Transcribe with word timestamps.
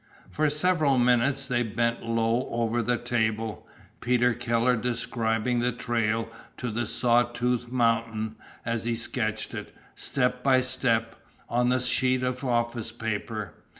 For 0.31 0.49
several 0.49 0.97
minutes 0.97 1.47
they 1.47 1.61
bent 1.61 2.03
low 2.03 2.47
over 2.49 2.81
the 2.81 2.97
table, 2.97 3.67
Peter 3.99 4.33
Keller 4.33 4.75
describing 4.75 5.59
the 5.59 5.71
trail 5.71 6.27
to 6.57 6.71
the 6.71 6.87
Saw 6.87 7.21
Tooth 7.21 7.71
Mountain 7.71 8.35
as 8.65 8.85
he 8.85 8.95
sketched 8.95 9.53
it, 9.53 9.71
step 9.93 10.41
by 10.43 10.59
step, 10.61 11.17
on 11.47 11.71
a 11.71 11.79
sheet 11.79 12.23
of 12.23 12.43
office 12.43 12.91
paper. 12.91 13.53